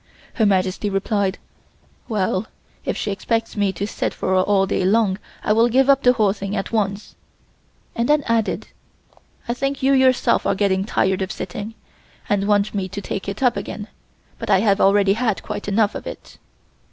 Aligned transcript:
Her 0.33 0.47
Majesty 0.47 0.89
replied: 0.89 1.37
"Well, 2.09 2.47
if 2.85 2.97
she 2.97 3.11
expects 3.11 3.55
me 3.55 3.71
to 3.73 3.85
sit 3.85 4.15
for 4.15 4.29
her 4.29 4.37
all 4.41 4.65
day 4.65 4.83
long 4.83 5.19
I 5.43 5.53
will 5.53 5.69
give 5.69 5.91
up 5.91 6.01
the 6.01 6.13
whole 6.13 6.33
thing 6.33 6.55
at 6.55 6.71
once," 6.71 7.13
and 7.95 8.09
then 8.09 8.23
added: 8.25 8.69
"I 9.47 9.53
think 9.53 9.83
you 9.83 9.93
yourself 9.93 10.43
are 10.47 10.55
getting 10.55 10.85
tired 10.85 11.21
of 11.21 11.31
sitting, 11.31 11.75
and 12.27 12.47
want 12.47 12.73
me 12.73 12.89
to 12.89 12.99
take 12.99 13.29
it 13.29 13.43
up 13.43 13.55
again, 13.55 13.89
but 14.39 14.49
I 14.49 14.61
have 14.61 14.81
already 14.81 15.13
had 15.13 15.43
quite 15.43 15.67
enough 15.67 15.93
of 15.93 16.07
it." 16.07 16.39